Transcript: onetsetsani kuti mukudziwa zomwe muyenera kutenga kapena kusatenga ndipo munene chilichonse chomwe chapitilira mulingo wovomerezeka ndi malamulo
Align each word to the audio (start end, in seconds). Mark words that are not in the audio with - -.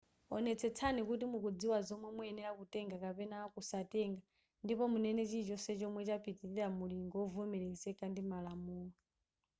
onetsetsani 0.35 1.01
kuti 1.09 1.25
mukudziwa 1.31 1.79
zomwe 1.87 2.09
muyenera 2.15 2.51
kutenga 2.59 2.95
kapena 3.03 3.37
kusatenga 3.53 4.21
ndipo 4.63 4.83
munene 4.93 5.21
chilichonse 5.29 5.71
chomwe 5.79 6.01
chapitilira 6.09 6.65
mulingo 6.77 7.15
wovomerezeka 7.21 8.03
ndi 8.09 8.21
malamulo 8.31 8.91